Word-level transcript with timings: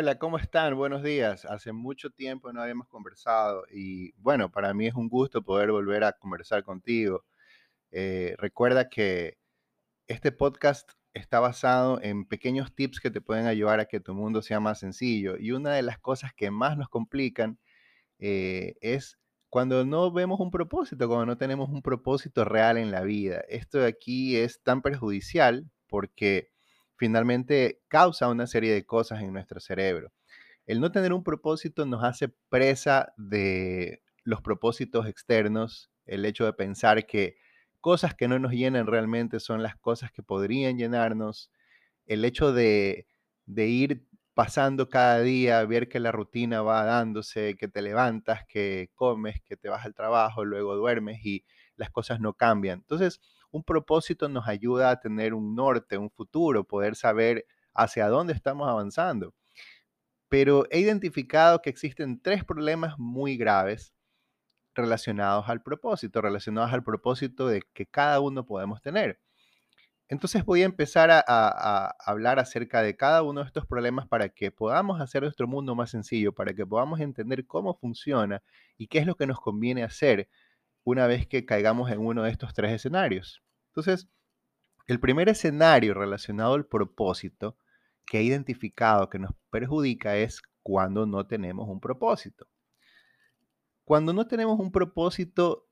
Hola, 0.00 0.18
¿cómo 0.18 0.38
están? 0.38 0.74
Buenos 0.76 1.02
días. 1.02 1.44
Hace 1.44 1.72
mucho 1.72 2.08
tiempo 2.08 2.50
no 2.54 2.62
habíamos 2.62 2.88
conversado 2.88 3.64
y 3.70 4.12
bueno, 4.12 4.50
para 4.50 4.72
mí 4.72 4.86
es 4.86 4.94
un 4.94 5.10
gusto 5.10 5.42
poder 5.42 5.70
volver 5.72 6.04
a 6.04 6.12
conversar 6.12 6.64
contigo. 6.64 7.26
Eh, 7.90 8.34
recuerda 8.38 8.88
que 8.88 9.36
este 10.06 10.32
podcast 10.32 10.90
está 11.12 11.38
basado 11.38 12.00
en 12.02 12.24
pequeños 12.24 12.74
tips 12.74 12.98
que 12.98 13.10
te 13.10 13.20
pueden 13.20 13.44
ayudar 13.44 13.78
a 13.78 13.84
que 13.84 14.00
tu 14.00 14.14
mundo 14.14 14.40
sea 14.40 14.58
más 14.58 14.78
sencillo 14.78 15.36
y 15.38 15.52
una 15.52 15.74
de 15.74 15.82
las 15.82 15.98
cosas 15.98 16.32
que 16.34 16.50
más 16.50 16.78
nos 16.78 16.88
complican 16.88 17.58
eh, 18.18 18.76
es 18.80 19.18
cuando 19.50 19.84
no 19.84 20.10
vemos 20.10 20.40
un 20.40 20.50
propósito, 20.50 21.08
cuando 21.08 21.26
no 21.26 21.36
tenemos 21.36 21.68
un 21.68 21.82
propósito 21.82 22.46
real 22.46 22.78
en 22.78 22.90
la 22.90 23.02
vida. 23.02 23.42
Esto 23.50 23.80
de 23.80 23.88
aquí 23.88 24.38
es 24.38 24.62
tan 24.62 24.80
perjudicial 24.80 25.70
porque 25.88 26.49
finalmente 27.00 27.80
causa 27.88 28.28
una 28.28 28.46
serie 28.46 28.74
de 28.74 28.84
cosas 28.84 29.22
en 29.22 29.32
nuestro 29.32 29.58
cerebro. 29.58 30.12
El 30.66 30.80
no 30.80 30.92
tener 30.92 31.14
un 31.14 31.24
propósito 31.24 31.86
nos 31.86 32.04
hace 32.04 32.28
presa 32.50 33.14
de 33.16 34.02
los 34.22 34.42
propósitos 34.42 35.06
externos, 35.06 35.90
el 36.04 36.26
hecho 36.26 36.44
de 36.44 36.52
pensar 36.52 37.06
que 37.06 37.36
cosas 37.80 38.14
que 38.14 38.28
no 38.28 38.38
nos 38.38 38.52
llenan 38.52 38.86
realmente 38.86 39.40
son 39.40 39.62
las 39.62 39.76
cosas 39.76 40.12
que 40.12 40.22
podrían 40.22 40.76
llenarnos, 40.76 41.50
el 42.04 42.22
hecho 42.26 42.52
de, 42.52 43.06
de 43.46 43.66
ir 43.68 44.06
pasando 44.34 44.90
cada 44.90 45.22
día, 45.22 45.64
ver 45.64 45.88
que 45.88 46.00
la 46.00 46.12
rutina 46.12 46.60
va 46.60 46.84
dándose, 46.84 47.56
que 47.56 47.66
te 47.66 47.80
levantas, 47.80 48.44
que 48.46 48.90
comes, 48.94 49.40
que 49.40 49.56
te 49.56 49.70
vas 49.70 49.86
al 49.86 49.94
trabajo, 49.94 50.44
luego 50.44 50.76
duermes 50.76 51.24
y 51.24 51.46
las 51.76 51.88
cosas 51.88 52.20
no 52.20 52.34
cambian. 52.34 52.80
Entonces, 52.80 53.22
un 53.50 53.64
propósito 53.64 54.28
nos 54.28 54.46
ayuda 54.48 54.90
a 54.90 55.00
tener 55.00 55.34
un 55.34 55.54
norte, 55.54 55.98
un 55.98 56.10
futuro, 56.10 56.64
poder 56.64 56.96
saber 56.96 57.46
hacia 57.74 58.08
dónde 58.08 58.32
estamos 58.32 58.68
avanzando. 58.68 59.34
Pero 60.28 60.64
he 60.70 60.78
identificado 60.78 61.60
que 61.60 61.70
existen 61.70 62.20
tres 62.20 62.44
problemas 62.44 62.98
muy 62.98 63.36
graves 63.36 63.92
relacionados 64.74 65.48
al 65.48 65.62
propósito, 65.62 66.20
relacionados 66.20 66.72
al 66.72 66.84
propósito 66.84 67.48
de 67.48 67.62
que 67.72 67.86
cada 67.86 68.20
uno 68.20 68.46
podemos 68.46 68.80
tener. 68.80 69.20
Entonces 70.08 70.44
voy 70.44 70.62
a 70.62 70.64
empezar 70.64 71.10
a, 71.10 71.22
a, 71.26 71.94
hablar 72.04 72.40
acerca 72.40 72.82
de 72.82 72.96
cada 72.96 73.22
uno 73.22 73.40
de 73.40 73.46
estos 73.46 73.64
problemas 73.66 74.08
para 74.08 74.28
que 74.28 74.50
podamos 74.50 75.00
hacer 75.00 75.22
nuestro 75.22 75.46
mundo 75.46 75.76
más 75.76 75.90
sencillo, 75.90 76.32
para 76.32 76.52
que 76.52 76.66
podamos 76.66 76.98
entender 76.98 77.46
cómo 77.46 77.74
funciona 77.74 78.42
y 78.76 78.88
qué 78.88 78.98
es 78.98 79.06
lo 79.06 79.14
que 79.14 79.28
nos 79.28 79.40
conviene 79.40 79.84
hacer 79.84 80.28
una 80.90 81.06
vez 81.06 81.26
que 81.26 81.44
caigamos 81.44 81.90
en 81.90 82.00
uno 82.00 82.22
de 82.22 82.30
estos 82.30 82.54
tres 82.54 82.72
escenarios. 82.72 83.42
Entonces, 83.68 84.08
el 84.86 85.00
primer 85.00 85.28
escenario 85.28 85.94
relacionado 85.94 86.54
al 86.54 86.66
propósito 86.66 87.56
que 88.06 88.18
he 88.18 88.22
identificado 88.22 89.08
que 89.08 89.18
nos 89.18 89.32
perjudica 89.50 90.16
es 90.16 90.42
cuando 90.62 91.06
no 91.06 91.26
tenemos 91.26 91.68
un 91.68 91.80
propósito. 91.80 92.48
Cuando 93.84 94.12
no 94.12 94.26
tenemos 94.26 94.58
un 94.58 94.72
propósito, 94.72 95.68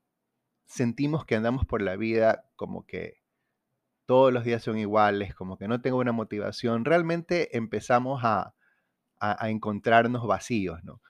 sentimos 0.65 1.25
que 1.25 1.35
andamos 1.35 1.65
por 1.65 1.81
la 1.81 1.95
vida 1.95 2.49
como 2.55 2.85
que 2.85 3.21
todos 4.05 4.33
los 4.33 4.43
días 4.43 4.63
son 4.63 4.77
iguales, 4.77 5.35
como 5.35 5.57
que 5.57 5.67
no 5.67 5.81
tengo 5.81 5.97
una 5.97 6.11
motivación. 6.11 6.85
Realmente 6.85 7.55
empezamos 7.57 8.21
a, 8.23 8.55
a, 9.19 9.45
a 9.45 9.49
encontrarnos 9.49 10.25
vacíos, 10.25 10.83
¿no? 10.83 11.01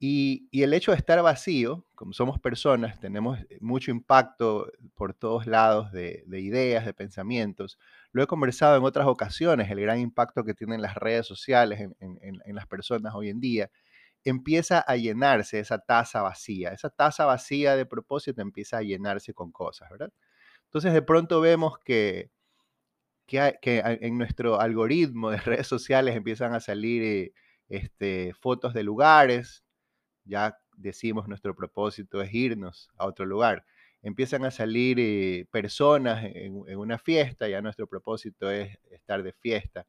Y, 0.00 0.48
el 0.52 0.74
hecho 0.74 0.92
de 0.92 0.96
estar 0.96 1.20
vacío, 1.22 1.84
como 1.96 2.12
somos 2.12 2.38
personas, 2.38 3.00
tenemos 3.00 3.38
mucho 3.60 3.90
impacto 3.90 4.70
por 4.94 5.12
todos 5.12 5.46
lados 5.48 5.90
de, 5.90 6.24
ideas, 6.30 6.86
de 6.86 6.94
pensamientos. 6.94 7.78
Lo 8.12 8.22
he 8.22 8.26
conversado 8.28 8.76
en 8.76 8.84
otras 8.84 9.08
ocasiones, 9.08 9.70
el 9.70 9.80
gran 9.80 9.98
impacto 9.98 10.44
que 10.44 10.54
tienen 10.54 10.82
las 10.82 10.94
redes 10.94 11.26
sociales 11.26 11.80
en, 11.98 12.54
las 12.54 12.66
personas 12.68 13.14
hoy 13.14 13.28
en 13.28 13.40
día. 13.40 13.70
Empieza 14.24 14.80
a 14.80 14.96
llenarse 14.96 15.58
esa 15.58 15.78
taza 15.78 16.22
vacía, 16.22 16.70
esa 16.70 16.90
taza 16.90 17.24
vacía 17.24 17.74
de 17.76 17.86
propósito 17.86 18.40
empieza 18.40 18.78
a 18.78 18.82
llenarse 18.82 19.34
con 19.34 19.50
cosas, 19.50 19.90
¿verdad? 19.90 20.12
Entonces 20.64 20.92
de 20.92 21.02
pronto 21.02 21.40
vemos 21.40 21.78
que, 21.78 22.30
que, 23.26 23.56
en 23.62 24.18
nuestro 24.18 24.60
algoritmo 24.60 25.30
de 25.30 25.38
redes 25.38 25.66
sociales 25.66 26.14
empiezan 26.16 26.54
a 26.54 26.60
salir 26.60 27.02
eh, 27.02 27.32
este, 27.68 28.32
fotos 28.34 28.74
de 28.74 28.82
lugares, 28.82 29.64
ya 30.28 30.58
decimos 30.76 31.26
nuestro 31.26 31.54
propósito 31.54 32.22
es 32.22 32.32
irnos 32.32 32.90
a 32.96 33.06
otro 33.06 33.26
lugar. 33.26 33.64
Empiezan 34.02 34.44
a 34.44 34.50
salir 34.50 34.98
eh, 35.00 35.46
personas 35.50 36.24
en, 36.24 36.54
una 36.78 36.98
fiesta, 36.98 37.48
ya 37.48 37.60
nuestro 37.60 37.86
propósito 37.88 38.50
es 38.50 38.78
estar 38.90 39.22
de 39.22 39.32
fiesta. 39.32 39.86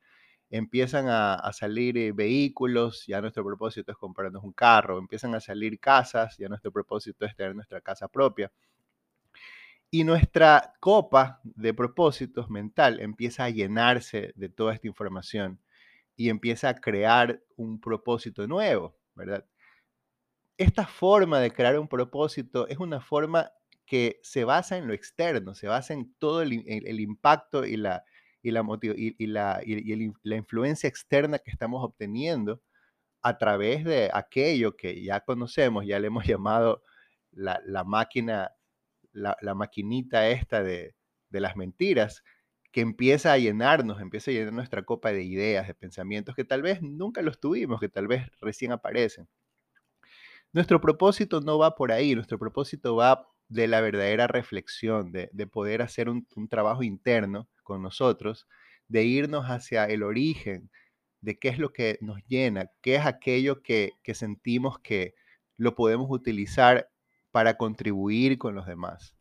Empiezan 0.50 1.06
a, 1.10 1.52
salir 1.54 1.96
eh, 1.98 2.12
vehículos, 2.12 3.06
ya 3.06 3.22
nuestro 3.22 3.44
propósito 3.46 3.92
es 3.92 3.98
comprarnos 3.98 4.44
un 4.44 4.54
carro. 4.54 4.98
Empiezan 4.98 5.36
a 5.36 5.40
salir 5.40 5.80
casas, 5.80 6.38
ya 6.38 6.50
nuestro 6.50 6.72
propósito 6.72 7.26
es 7.26 7.36
tener 7.36 7.54
nuestra 7.54 7.82
casa 7.82 8.08
propia. 8.08 8.52
Y 9.92 10.04
nuestra 10.04 10.74
copa 10.80 11.40
de 11.44 11.74
propósitos 11.74 12.50
mental 12.50 13.00
empieza 13.00 13.46
a 13.46 13.50
llenarse 13.50 14.34
de 14.36 14.50
toda 14.50 14.74
esta 14.74 14.88
información 14.88 15.60
y 16.16 16.30
empieza 16.30 16.70
a 16.70 16.76
crear 16.76 17.42
un 17.56 17.80
propósito 17.80 18.46
nuevo, 18.48 18.96
¿verdad? 19.16 19.46
Esta 20.60 20.86
forma 20.86 21.40
de 21.40 21.52
crear 21.52 21.80
un 21.80 21.88
propósito 21.88 22.68
es 22.68 22.78
una 22.80 23.00
forma 23.00 23.52
que 23.86 24.20
se 24.24 24.44
basa 24.44 24.78
en 24.78 24.88
lo 24.88 24.94
externo, 24.94 25.56
se 25.56 25.68
basa 25.68 25.94
en 25.94 26.14
todo 26.20 26.42
el, 26.42 26.54
impacto 27.00 27.66
y 27.66 27.78
la, 27.78 28.04
y, 28.44 28.52
la, 28.52 28.62
y, 28.86 29.26
la, 29.28 29.64
la 30.24 30.36
influencia 30.36 30.90
externa 30.90 31.40
que 31.40 31.50
estamos 31.50 31.84
obteniendo 31.84 32.62
a 33.22 33.38
través 33.38 33.86
de 33.86 34.12
aquello 34.14 34.76
que 34.76 35.02
ya 35.02 35.22
conocemos, 35.22 35.86
ya 35.86 35.98
le 35.98 36.08
hemos 36.08 36.26
llamado 36.28 36.84
la, 37.32 37.84
máquina, 37.86 38.52
la, 39.14 39.56
maquinita 39.56 40.30
esta 40.30 40.62
de, 40.62 40.94
de 41.30 41.40
las 41.40 41.56
mentiras, 41.56 42.22
que 42.74 42.82
empieza 42.82 43.32
a 43.32 43.38
llenarnos, 43.38 44.02
empieza 44.02 44.30
a 44.32 44.34
llenar 44.34 44.54
nuestra 44.54 44.84
copa 44.84 45.12
de 45.14 45.24
ideas, 45.24 45.68
de 45.68 45.74
pensamientos 45.74 46.36
que 46.36 46.44
tal 46.44 46.62
vez 46.62 46.82
nunca 46.82 47.22
los 47.22 47.40
tuvimos, 47.40 47.80
que 47.80 47.90
tal 47.90 48.08
vez 48.08 48.30
recién 48.42 48.74
aparecen. 48.74 49.28
Nuestro 50.52 50.82
propósito 50.82 51.42
no 51.42 51.60
va 51.60 51.76
por 51.76 51.92
ahí, 51.92 52.16
nuestro 52.16 52.40
propósito 52.40 52.96
va 52.96 53.28
de 53.50 53.68
la 53.68 53.82
verdadera 53.82 54.26
reflexión, 54.26 55.12
de, 55.12 55.30
poder 55.48 55.82
hacer 55.84 56.10
un, 56.10 56.26
trabajo 56.50 56.82
interno 56.82 57.48
con 57.64 57.84
nosotros, 57.84 58.48
de 58.88 59.04
irnos 59.04 59.46
hacia 59.46 59.86
el 59.86 60.02
origen 60.02 60.72
de 61.22 61.38
qué 61.38 61.50
es 61.50 61.60
lo 61.60 61.72
que 61.72 62.00
nos 62.02 62.20
llena, 62.26 62.72
qué 62.82 62.96
es 62.96 63.06
aquello 63.06 63.62
que, 63.62 63.92
que 64.04 64.16
sentimos 64.16 64.80
que 64.80 65.14
lo 65.58 65.76
podemos 65.76 66.08
utilizar 66.10 66.90
para 67.32 67.58
contribuir 67.58 68.38
con 68.38 68.56
los 68.56 68.66
demás. 68.66 69.16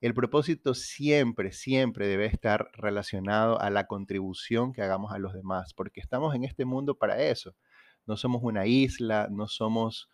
El 0.00 0.14
propósito 0.14 0.74
siempre, 0.74 1.50
siempre 1.50 2.06
debe 2.06 2.26
estar 2.26 2.70
relacionado 2.74 3.60
a 3.60 3.70
la 3.70 3.88
contribución 3.88 4.72
que 4.72 4.82
hagamos 4.82 5.12
a 5.12 5.18
los 5.18 5.32
demás, 5.32 5.74
porque 5.74 6.00
estamos 6.00 6.36
en 6.36 6.44
este 6.44 6.64
mundo 6.64 6.96
para 6.96 7.20
eso. 7.20 7.56
No 8.06 8.16
somos 8.16 8.42
una 8.44 8.66
isla, 8.66 9.26
no 9.30 9.48
somos 9.48 10.08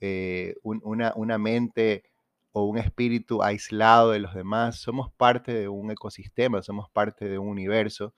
eh, 0.00 0.54
una, 0.62 1.38
mente 1.38 2.04
o 2.52 2.64
un 2.64 2.78
espíritu 2.78 3.42
aislado 3.42 4.10
de 4.10 4.18
los 4.18 4.34
demás, 4.34 4.76
somos 4.80 5.12
parte 5.12 5.52
de 5.54 5.68
un 5.68 5.90
ecosistema, 5.90 6.62
somos 6.62 6.90
parte 6.90 7.28
de 7.28 7.38
un 7.38 7.48
universo 7.48 8.14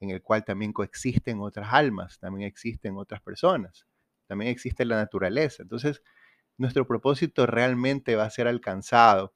en 0.00 0.10
el 0.10 0.22
cual 0.22 0.44
también 0.44 0.72
coexisten 0.72 1.40
otras 1.40 1.72
almas, 1.72 2.18
también 2.18 2.46
existen 2.46 2.96
otras 2.96 3.20
personas, 3.22 3.86
también 4.26 4.50
existe 4.50 4.84
la 4.84 4.96
naturaleza. 4.96 5.62
Entonces, 5.62 6.02
nuestro 6.58 6.86
propósito 6.86 7.46
realmente 7.46 8.16
va 8.16 8.24
a 8.24 8.30
ser 8.30 8.46
alcanzado 8.46 9.32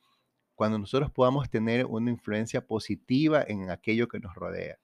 cuando 0.55 0.79
nosotros 0.79 1.11
podamos 1.11 1.51
tener 1.51 1.87
una 1.87 2.11
influencia 2.11 2.67
positiva 2.67 3.45
en 3.47 3.71
aquello 3.71 4.09
que 4.09 4.21
nos 4.21 4.35
rodea. 4.35 4.79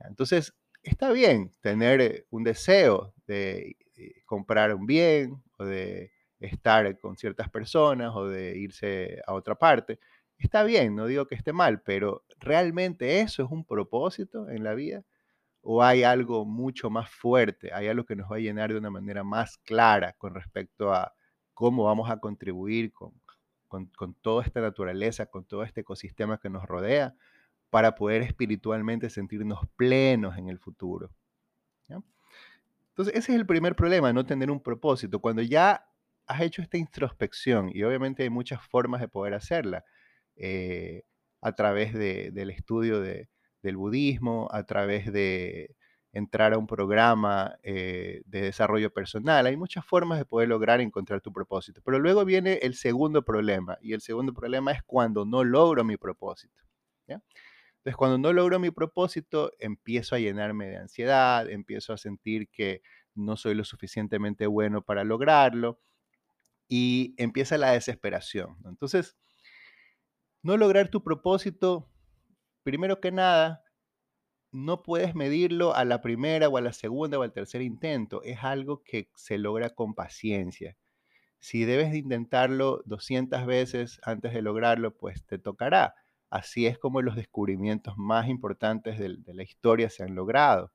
Entonces, 0.00 0.54
está 0.82 1.12
bien 1.12 1.52
tener 1.60 2.26
un 2.30 2.44
deseo 2.44 3.14
de 3.26 3.76
eh, 3.96 4.22
comprar 4.24 4.74
un 4.74 4.86
bien 4.86 5.42
o 5.58 5.64
de 5.64 6.12
estar 6.46 6.98
con 6.98 7.16
ciertas 7.16 7.48
personas 7.48 8.12
o 8.14 8.28
de 8.28 8.56
irse 8.58 9.20
a 9.26 9.34
otra 9.34 9.54
parte. 9.54 9.98
Está 10.38 10.64
bien, 10.64 10.96
no 10.96 11.06
digo 11.06 11.26
que 11.26 11.34
esté 11.34 11.52
mal, 11.52 11.82
pero 11.82 12.24
¿realmente 12.38 13.20
eso 13.20 13.44
es 13.44 13.50
un 13.50 13.64
propósito 13.64 14.48
en 14.48 14.64
la 14.64 14.74
vida? 14.74 15.04
¿O 15.60 15.82
hay 15.82 16.02
algo 16.02 16.44
mucho 16.44 16.90
más 16.90 17.10
fuerte? 17.10 17.72
¿Hay 17.72 17.88
algo 17.88 18.04
que 18.04 18.16
nos 18.16 18.30
va 18.30 18.36
a 18.36 18.40
llenar 18.40 18.72
de 18.72 18.78
una 18.78 18.90
manera 18.90 19.22
más 19.22 19.58
clara 19.58 20.14
con 20.14 20.34
respecto 20.34 20.92
a 20.92 21.14
cómo 21.54 21.84
vamos 21.84 22.10
a 22.10 22.18
contribuir 22.18 22.92
con, 22.92 23.12
con, 23.68 24.14
toda 24.20 24.44
esta 24.44 24.60
naturaleza, 24.60 25.26
con 25.26 25.44
todo 25.44 25.62
este 25.62 25.82
ecosistema 25.82 26.38
que 26.38 26.50
nos 26.50 26.64
rodea, 26.64 27.14
para 27.70 27.94
poder 27.94 28.22
espiritualmente 28.22 29.08
sentirnos 29.10 29.60
plenos 29.76 30.36
en 30.36 30.48
el 30.48 30.58
futuro? 30.58 31.10
Entonces, 32.92 33.14
ese 33.14 33.32
es 33.32 33.38
el 33.38 33.46
primer 33.46 33.74
problema, 33.74 34.12
no 34.12 34.26
tener 34.26 34.50
un 34.50 34.60
propósito. 34.60 35.18
Cuando 35.18 35.40
ya 35.40 35.86
has 36.26 36.40
hecho 36.40 36.62
esta 36.62 36.78
introspección 36.78 37.70
y 37.72 37.82
obviamente 37.82 38.22
hay 38.22 38.30
muchas 38.30 38.66
formas 38.66 39.00
de 39.00 39.08
poder 39.08 39.34
hacerla 39.34 39.84
eh, 40.36 41.04
a 41.40 41.52
través 41.52 41.92
del 41.94 42.50
estudio 42.50 43.00
del 43.00 43.76
budismo, 43.76 44.48
a 44.50 44.64
través 44.64 45.12
de 45.12 45.76
entrar 46.12 46.52
a 46.52 46.58
un 46.58 46.66
programa 46.66 47.56
eh, 47.62 48.22
de 48.26 48.42
desarrollo 48.42 48.92
personal. 48.92 49.46
Hay 49.46 49.56
muchas 49.56 49.84
formas 49.84 50.18
de 50.18 50.24
poder 50.24 50.48
lograr 50.48 50.80
encontrar 50.80 51.20
tu 51.20 51.32
propósito. 51.32 51.80
Pero 51.84 51.98
luego 51.98 52.24
viene 52.24 52.60
el 52.62 52.74
segundo 52.74 53.22
problema. 53.22 53.78
Y 53.80 53.94
el 53.94 54.02
segundo 54.02 54.32
problema 54.32 54.72
es 54.72 54.82
cuando 54.82 55.24
no 55.24 55.42
logro 55.42 55.84
mi 55.84 55.96
propósito. 55.96 56.62
Entonces, 57.06 57.96
cuando 57.96 58.18
no 58.18 58.32
logro 58.32 58.60
mi 58.60 58.70
propósito, 58.70 59.52
empiezo 59.58 60.14
a 60.14 60.20
llenarme 60.20 60.68
de 60.68 60.76
ansiedad, 60.76 61.50
empiezo 61.50 61.92
a 61.92 61.96
sentir 61.96 62.48
que 62.48 62.82
no 63.14 63.36
soy 63.36 63.54
lo 63.54 63.64
suficientemente 63.64 64.46
bueno 64.46 64.82
para 64.82 65.02
lograrlo 65.02 65.80
y 66.74 67.14
empieza 67.18 67.58
la 67.58 67.72
desesperación. 67.72 68.56
Entonces, 68.64 69.14
no 70.42 70.56
lograr 70.56 70.88
tu 70.88 71.04
propósito, 71.04 71.90
primero 72.62 72.98
que 72.98 73.12
nada, 73.12 73.62
no 74.52 74.82
puedes 74.82 75.14
medirlo 75.14 75.74
a 75.74 75.84
la 75.84 76.00
primera 76.00 76.48
o 76.48 76.56
a 76.56 76.62
la 76.62 76.72
segunda 76.72 77.18
o 77.18 77.24
al 77.24 77.34
tercer 77.34 77.60
intento. 77.60 78.22
Es 78.22 78.42
algo 78.42 78.82
que 78.84 79.10
se 79.14 79.36
logra 79.36 79.68
con 79.68 79.92
paciencia. 79.92 80.78
Si 81.40 81.66
debes 81.66 81.92
de 81.92 81.98
intentarlo 81.98 82.80
200 82.86 83.44
veces 83.44 84.00
antes 84.02 84.32
de 84.32 84.40
lograrlo, 84.40 84.96
pues 84.96 85.26
te 85.26 85.38
tocará. 85.38 85.94
Así 86.30 86.66
es 86.66 86.78
como 86.78 87.02
los 87.02 87.16
descubrimientos 87.16 87.98
más 87.98 88.28
importantes 88.28 88.98
de, 88.98 89.18
de 89.18 89.34
la 89.34 89.42
historia 89.42 89.90
se 89.90 90.04
han 90.04 90.14
logrado. 90.14 90.72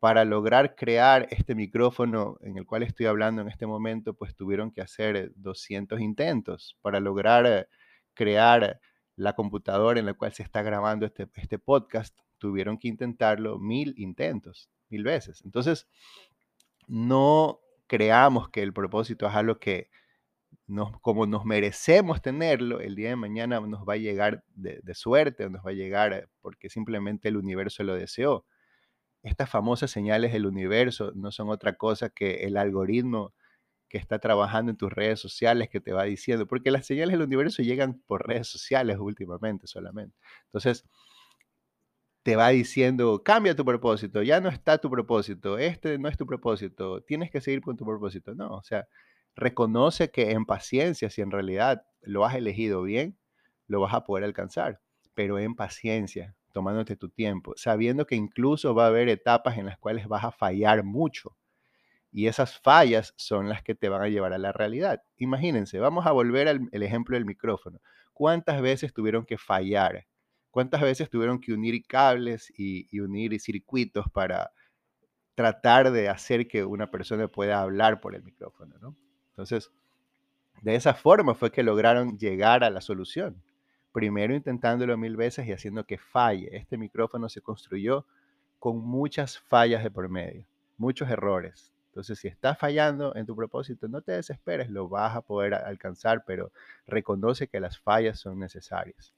Para 0.00 0.24
lograr 0.24 0.76
crear 0.76 1.26
este 1.30 1.54
micrófono 1.54 2.38
en 2.42 2.56
el 2.56 2.66
cual 2.66 2.84
estoy 2.84 3.06
hablando 3.06 3.42
en 3.42 3.48
este 3.48 3.66
momento, 3.66 4.14
pues 4.14 4.34
tuvieron 4.34 4.70
que 4.70 4.80
hacer 4.80 5.32
200 5.34 6.00
intentos. 6.00 6.76
Para 6.82 7.00
lograr 7.00 7.46
eh, 7.46 7.66
crear 8.14 8.80
la 9.16 9.34
computadora 9.34 9.98
en 9.98 10.06
la 10.06 10.14
cual 10.14 10.32
se 10.32 10.44
está 10.44 10.62
grabando 10.62 11.04
este, 11.04 11.28
este 11.34 11.58
podcast, 11.58 12.16
tuvieron 12.38 12.78
que 12.78 12.88
intentarlo 12.88 13.58
mil 13.58 13.94
intentos, 13.96 14.70
mil 14.88 15.02
veces. 15.02 15.42
Entonces, 15.44 15.88
no 16.86 17.60
creamos 17.88 18.48
que 18.50 18.62
el 18.62 18.72
propósito 18.72 19.26
es 19.26 19.34
algo 19.34 19.58
que 19.58 19.90
nos, 20.66 21.00
como 21.00 21.26
nos 21.26 21.44
merecemos 21.44 22.22
tenerlo, 22.22 22.80
el 22.80 22.94
día 22.94 23.10
de 23.10 23.16
mañana 23.16 23.60
nos 23.60 23.88
va 23.88 23.94
a 23.94 23.96
llegar 23.96 24.44
de, 24.54 24.80
de 24.82 24.94
suerte, 24.94 25.48
nos 25.50 25.64
va 25.66 25.70
a 25.70 25.74
llegar 25.74 26.28
porque 26.40 26.68
simplemente 26.68 27.28
el 27.28 27.36
universo 27.36 27.82
lo 27.82 27.94
deseó. 27.94 28.46
Estas 29.28 29.50
famosas 29.50 29.90
señales 29.90 30.32
del 30.32 30.46
universo 30.46 31.12
no 31.14 31.30
son 31.30 31.50
otra 31.50 31.74
cosa 31.74 32.08
que 32.08 32.46
el 32.46 32.56
algoritmo 32.56 33.34
que 33.90 33.98
está 33.98 34.18
trabajando 34.18 34.70
en 34.70 34.78
tus 34.78 34.90
redes 34.90 35.20
sociales 35.20 35.68
que 35.68 35.80
te 35.80 35.92
va 35.92 36.04
diciendo, 36.04 36.46
porque 36.46 36.70
las 36.70 36.86
señales 36.86 37.12
del 37.12 37.26
universo 37.26 37.62
llegan 37.62 38.02
por 38.06 38.26
redes 38.26 38.48
sociales 38.48 38.96
últimamente 38.98 39.66
solamente. 39.66 40.16
Entonces, 40.46 40.86
te 42.22 42.36
va 42.36 42.48
diciendo, 42.48 43.22
cambia 43.22 43.54
tu 43.54 43.66
propósito, 43.66 44.22
ya 44.22 44.40
no 44.40 44.48
está 44.48 44.78
tu 44.78 44.90
propósito, 44.90 45.58
este 45.58 45.98
no 45.98 46.08
es 46.08 46.16
tu 46.16 46.24
propósito, 46.24 47.02
tienes 47.02 47.30
que 47.30 47.42
seguir 47.42 47.60
con 47.60 47.76
tu 47.76 47.84
propósito. 47.84 48.34
No, 48.34 48.48
o 48.48 48.62
sea, 48.62 48.88
reconoce 49.36 50.10
que 50.10 50.30
en 50.30 50.46
paciencia, 50.46 51.10
si 51.10 51.20
en 51.20 51.30
realidad 51.30 51.84
lo 52.00 52.24
has 52.24 52.34
elegido 52.34 52.82
bien, 52.82 53.18
lo 53.66 53.80
vas 53.80 53.92
a 53.92 54.04
poder 54.04 54.24
alcanzar, 54.24 54.80
pero 55.12 55.38
en 55.38 55.54
paciencia, 55.54 56.34
tomándote 56.58 56.96
tu 56.96 57.08
tiempo, 57.08 57.52
sabiendo 57.56 58.04
que 58.04 58.16
incluso 58.16 58.74
va 58.74 58.86
a 58.86 58.88
haber 58.88 59.08
etapas 59.08 59.58
en 59.58 59.66
las 59.66 59.78
cuales 59.78 60.08
vas 60.08 60.24
a 60.24 60.32
fallar 60.32 60.82
mucho. 60.82 61.36
Y 62.10 62.26
esas 62.26 62.58
fallas 62.58 63.14
son 63.16 63.48
las 63.48 63.62
que 63.62 63.76
te 63.76 63.88
van 63.88 64.02
a 64.02 64.08
llevar 64.08 64.32
a 64.32 64.38
la 64.38 64.50
realidad. 64.50 65.02
Imagínense, 65.18 65.78
vamos 65.78 66.04
a 66.04 66.10
volver 66.10 66.48
al 66.48 66.82
ejemplo 66.82 67.16
del 67.16 67.26
micrófono. 67.26 67.78
¿Cuántas 68.12 68.60
veces 68.60 68.92
tuvieron 68.92 69.24
que 69.24 69.38
fallar 69.38 70.08
¿Cuántas 70.50 70.80
veces 70.80 71.08
tuvieron 71.08 71.40
que 71.40 71.52
unir 71.52 71.86
cables 71.86 72.52
y, 72.56 72.98
unir 72.98 73.38
circuitos 73.38 74.06
para 74.12 74.50
tratar 75.36 75.92
de 75.92 76.08
hacer 76.08 76.48
que 76.48 76.64
una 76.64 76.90
persona 76.90 77.28
pueda 77.28 77.60
hablar 77.60 78.00
por 78.00 78.16
el 78.16 78.24
micrófono? 78.24 78.76
¿no? 78.80 78.96
Entonces, 79.28 79.70
de 80.62 80.74
esa 80.74 80.94
forma 80.94 81.36
fue 81.36 81.52
que 81.52 81.62
lograron 81.62 82.18
llegar 82.18 82.64
a 82.64 82.70
la 82.70 82.80
solución. 82.80 83.40
Primero 83.92 84.34
intentándolo 84.34 84.96
mil 84.96 85.16
veces 85.16 85.46
y 85.46 85.52
haciendo 85.52 85.84
que 85.84 85.98
falle. 85.98 86.56
Este 86.56 86.76
micrófono 86.76 87.28
se 87.28 87.40
construyó 87.40 88.06
con 88.58 88.78
muchas 88.78 89.38
fallas 89.38 89.82
de 89.82 89.90
por 89.90 90.08
medio, 90.08 90.46
muchos 90.76 91.08
errores. 91.10 91.72
Entonces, 91.88 92.18
si 92.18 92.28
estás 92.28 92.58
fallando 92.58 93.14
en 93.16 93.26
tu 93.26 93.34
propósito, 93.34 93.88
no 93.88 94.02
te 94.02 94.12
desesperes, 94.12 94.70
lo 94.70 94.88
vas 94.88 95.16
a 95.16 95.22
poder 95.22 95.54
alcanzar, 95.54 96.24
pero 96.26 96.52
reconoce 96.86 97.48
que 97.48 97.60
las 97.60 97.78
fallas 97.78 98.20
son 98.20 98.38
necesarias. 98.38 99.12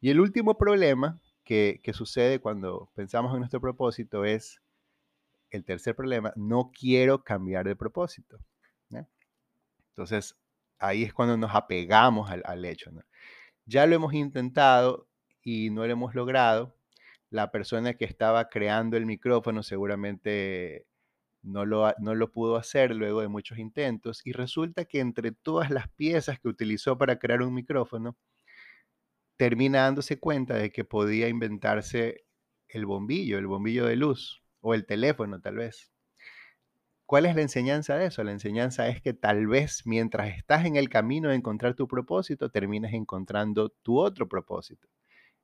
Y 0.00 0.10
el 0.10 0.20
último 0.20 0.56
problema 0.56 1.18
que, 1.44 1.80
sucede 1.92 2.38
cuando 2.40 2.88
pensamos 2.94 3.32
en 3.32 3.40
nuestro 3.40 3.60
propósito 3.60 4.24
es, 4.24 4.60
el 5.50 5.64
tercer 5.64 5.94
problema, 5.94 6.32
no 6.36 6.70
quiero 6.78 7.22
cambiar 7.22 7.66
de 7.66 7.76
propósito. 7.76 8.38
Entonces, 9.90 10.36
ahí 10.86 11.04
es 11.04 11.14
cuando 11.14 11.36
nos 11.36 11.54
apegamos 11.54 12.30
al, 12.30 12.64
hecho. 12.64 12.90
Ya 13.66 13.86
lo 13.86 13.96
hemos 13.96 14.14
intentado 14.14 15.08
y 15.42 15.70
no 15.70 15.86
lo 15.86 15.92
hemos 15.92 16.14
logrado. 16.14 16.76
La 17.30 17.50
persona 17.50 17.94
que 17.94 18.04
estaba 18.04 18.48
creando 18.48 18.96
el 18.96 19.06
micrófono 19.06 19.62
seguramente 19.62 20.86
no 21.42 21.64
lo, 21.66 21.92
no 21.98 22.14
lo 22.14 22.32
pudo 22.32 22.56
hacer 22.56 22.94
luego 22.94 23.20
de 23.20 23.28
muchos 23.28 23.58
intentos 23.58 24.22
y 24.24 24.32
resulta 24.32 24.84
que 24.86 25.00
entre 25.00 25.32
todas 25.32 25.70
las 25.70 25.88
piezas 25.90 26.40
que 26.40 26.48
utilizó 26.48 26.98
para 26.98 27.18
crear 27.18 27.42
un 27.42 27.54
micrófono, 27.54 28.16
termina 29.36 29.82
dándose 29.82 30.18
cuenta 30.18 30.54
de 30.54 30.70
que 30.70 30.84
podía 30.84 31.28
inventarse 31.28 32.24
el 32.68 32.86
bombillo, 32.86 33.38
el 33.38 33.46
bombillo 33.46 33.86
de 33.86 33.96
luz 33.96 34.42
o 34.60 34.74
el 34.74 34.86
teléfono 34.86 35.40
tal 35.40 35.56
vez. 35.56 35.93
¿Cuál 37.06 37.26
es 37.26 37.34
la 37.34 37.42
enseñanza 37.42 37.96
de 37.96 38.06
eso? 38.06 38.24
La 38.24 38.32
enseñanza 38.32 38.88
es 38.88 39.02
que 39.02 39.12
tal 39.12 39.46
vez 39.46 39.82
mientras 39.84 40.34
estás 40.36 40.64
en 40.64 40.76
el 40.76 40.88
camino 40.88 41.28
de 41.28 41.34
encontrar 41.34 41.74
tu 41.74 41.86
propósito, 41.86 42.50
termines 42.50 42.94
encontrando 42.94 43.68
tu 43.68 43.98
otro 43.98 44.26
propósito, 44.26 44.88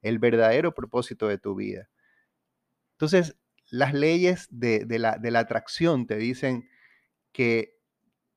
el 0.01 0.19
verdadero 0.19 0.75
propósito 0.75 1.29
de 1.29 1.37
tu 1.37 1.55
vida. 1.55 1.91
Entonces, 2.93 3.37
las 3.71 3.93
leyes 3.93 4.49
de, 4.51 4.87
la, 4.99 5.21
atracción 5.39 6.07
te 6.07 6.17
dicen 6.17 6.69
que, 7.33 7.79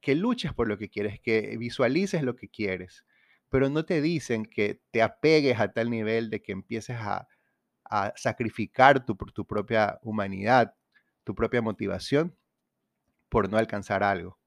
que 0.02 0.16
luches 0.16 0.54
por 0.54 0.68
lo 0.68 0.78
que 0.78 0.90
quieres, 0.90 1.22
que 1.22 1.56
visualices 1.58 2.24
lo 2.24 2.36
que 2.36 2.50
quieres, 2.50 3.06
pero 3.50 3.70
no 3.70 3.86
te 3.86 4.02
dicen 4.02 4.46
que 4.46 4.82
te 4.92 5.02
apegues 5.02 5.60
a 5.60 5.72
tal 5.72 5.90
nivel 5.90 6.30
de 6.30 6.42
que 6.42 6.52
empieces 6.52 6.98
a, 7.00 7.28
sacrificar 8.16 9.06
tu, 9.06 9.16
tu 9.16 9.46
propia 9.46 10.00
humanidad, 10.02 10.74
tu 11.24 11.36
propia 11.36 11.62
motivación 11.62 12.36
por 13.34 13.50
no 13.50 13.58
alcanzar 13.58 14.04
algo. 14.04 14.38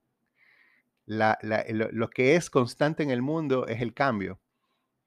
lo, 1.07 2.11
que 2.11 2.37
es 2.37 2.49
constante 2.51 3.03
en 3.03 3.11
el 3.11 3.21
mundo 3.21 3.67
es 3.67 3.83
el 3.83 3.93
cambio. 3.93 4.41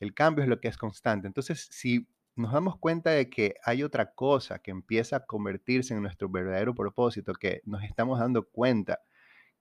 El 0.01 0.13
cambio 0.13 0.43
es 0.43 0.50
lo 0.50 0.59
que 0.59 0.67
es 0.67 0.77
constante. 0.77 1.27
Entonces, 1.27 1.69
si 1.71 2.05
nos 2.36 2.51
damos 2.51 2.77
cuenta 2.77 3.12
de 3.12 3.29
que 3.29 3.55
hay 3.63 3.83
otra 3.83 4.12
cosa 4.12 4.59
que 4.59 4.71
empieza 4.71 5.15
a 5.15 5.25
convertirse 5.25 5.93
en 5.93 6.01
nuestro 6.01 6.27
verdadero 6.27 6.75
propósito, 6.75 7.31
que 7.33 7.62
nos 7.63 7.83
estamos 7.83 8.19
dando 8.19 8.50
cuenta 8.50 9.00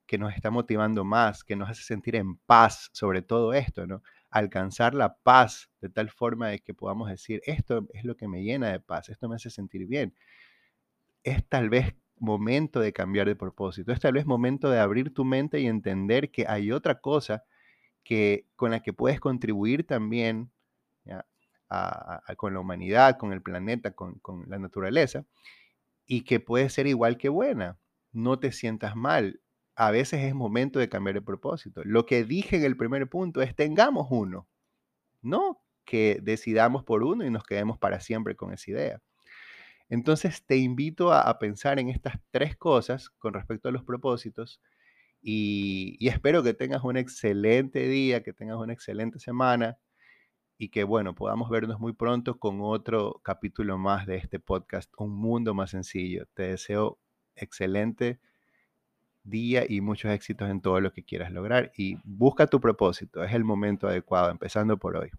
que 0.04 0.18
nos 0.18 0.34
está 0.34 0.50
motivando 0.50 1.04
más, 1.04 1.44
que 1.44 1.54
nos 1.54 1.70
hace 1.70 1.82
sentir 1.82 2.16
en 2.16 2.38
paz 2.38 2.90
sobre 2.92 3.22
todo 3.22 3.52
esto, 3.52 3.86
¿no? 3.86 4.02
alcanzar 4.30 4.94
la 4.94 5.16
paz 5.16 5.70
de 5.80 5.90
tal 5.90 6.10
forma 6.10 6.48
de 6.48 6.58
que 6.58 6.74
podamos 6.74 7.08
decir, 7.08 7.40
esto 7.44 7.86
es 7.92 8.04
lo 8.04 8.16
que 8.16 8.26
me 8.26 8.42
llena 8.42 8.72
de 8.72 8.80
paz, 8.80 9.10
esto 9.10 9.28
me 9.28 9.36
hace 9.36 9.50
sentir 9.50 9.86
bien. 9.86 10.12
Es 11.22 11.46
tal 11.48 11.68
vez 11.68 11.94
momento 12.20 12.80
de 12.80 12.92
cambiar 12.92 13.26
de 13.26 13.36
propósito, 13.36 13.92
es 13.92 14.00
tal 14.00 14.14
vez 14.14 14.26
momento 14.26 14.70
de 14.70 14.80
abrir 14.80 15.12
tu 15.14 15.24
mente 15.24 15.60
y 15.60 15.66
entender 15.66 16.30
que 16.30 16.46
hay 16.48 16.72
otra 16.72 17.00
cosa 17.00 17.44
que, 18.04 18.46
con 18.56 18.70
la 18.70 18.80
que 18.80 18.92
puedes 18.92 19.20
contribuir 19.20 19.86
también 19.86 20.50
con 22.36 22.54
la 22.54 22.60
humanidad, 22.60 23.18
con 23.18 23.32
el 23.32 23.42
planeta, 23.42 23.92
con, 23.92 24.18
con 24.20 24.48
la 24.48 24.58
naturaleza, 24.58 25.24
y 26.06 26.22
que 26.22 26.40
puede 26.40 26.70
ser 26.70 26.86
igual 26.86 27.18
que 27.18 27.28
buena. 27.28 27.78
No 28.12 28.38
te 28.38 28.52
sientas 28.52 28.96
mal, 28.96 29.40
a 29.76 29.90
veces 29.92 30.24
es 30.24 30.34
momento 30.34 30.78
de 30.80 30.88
cambiar 30.88 31.16
el 31.16 31.24
propósito. 31.24 31.82
Lo 31.84 32.04
que 32.06 32.24
dije 32.24 32.56
en 32.56 32.64
el 32.64 32.76
primer 32.76 33.08
punto 33.08 33.42
es 33.42 33.54
tengamos 33.54 34.08
uno, 34.10 34.48
no 35.22 35.62
que 35.84 36.18
decidamos 36.22 36.84
por 36.84 37.02
uno 37.02 37.24
y 37.24 37.30
nos 37.30 37.44
quedemos 37.44 37.78
para 37.78 38.00
siempre 38.00 38.36
con 38.36 38.52
esa 38.52 38.70
idea. 38.70 39.02
Entonces 39.88 40.44
te 40.44 40.56
invito 40.56 41.12
a, 41.12 41.38
pensar 41.38 41.78
en 41.78 41.88
estas 41.88 42.20
tres 42.30 42.56
cosas 42.56 43.10
con 43.10 43.34
respecto 43.34 43.68
a 43.68 43.72
los 43.72 43.84
propósitos 43.84 44.60
y, 45.22 45.96
y, 45.98 46.08
espero 46.08 46.42
que 46.42 46.54
tengas 46.54 46.84
un 46.84 46.96
excelente 46.96 47.88
día, 47.88 48.22
que 48.22 48.32
tengas 48.32 48.58
una 48.58 48.72
excelente 48.72 49.18
semana 49.18 49.78
y 50.58 50.68
que 50.70 50.84
bueno, 50.84 51.14
podamos 51.14 51.50
vernos 51.50 51.80
muy 51.80 51.92
pronto 51.92 52.38
con 52.38 52.58
otro 52.60 53.20
capítulo 53.24 53.78
más 53.78 54.06
de 54.06 54.16
este 54.16 54.40
podcast, 54.40 54.92
Un 54.98 55.14
Mundo 55.14 55.54
Más 55.54 55.70
Sencillo. 55.70 56.26
Te 56.34 56.44
deseo 56.44 56.98
excelente 57.36 58.20
día 59.24 59.64
y 59.68 59.80
muchos 59.80 60.10
éxitos 60.10 60.50
en 60.50 60.60
todo 60.60 60.80
lo 60.80 60.92
que 60.92 61.04
quieras 61.04 61.32
lograr 61.32 61.72
y 61.76 61.98
busca 62.04 62.46
tu 62.46 62.60
propósito, 62.60 63.22
es 63.24 63.32
el 63.34 63.44
momento 63.44 63.88
adecuado, 63.88 64.30
empezando 64.30 64.78
por 64.78 64.96
hoy. 64.96 65.10